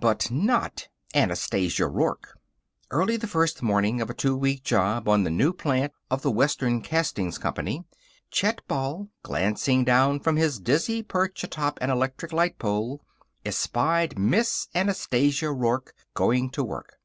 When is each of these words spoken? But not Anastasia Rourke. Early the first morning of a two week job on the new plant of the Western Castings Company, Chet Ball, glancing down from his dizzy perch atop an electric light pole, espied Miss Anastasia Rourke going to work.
But 0.00 0.30
not 0.30 0.88
Anastasia 1.14 1.86
Rourke. 1.88 2.38
Early 2.90 3.18
the 3.18 3.26
first 3.26 3.62
morning 3.62 4.00
of 4.00 4.08
a 4.08 4.14
two 4.14 4.34
week 4.34 4.62
job 4.64 5.06
on 5.10 5.24
the 5.24 5.30
new 5.30 5.52
plant 5.52 5.92
of 6.10 6.22
the 6.22 6.30
Western 6.30 6.80
Castings 6.80 7.36
Company, 7.36 7.84
Chet 8.30 8.66
Ball, 8.66 9.08
glancing 9.22 9.84
down 9.84 10.20
from 10.20 10.36
his 10.36 10.58
dizzy 10.58 11.02
perch 11.02 11.44
atop 11.44 11.76
an 11.82 11.90
electric 11.90 12.32
light 12.32 12.58
pole, 12.58 13.02
espied 13.44 14.18
Miss 14.18 14.68
Anastasia 14.74 15.52
Rourke 15.52 15.94
going 16.14 16.48
to 16.52 16.64
work. 16.64 16.96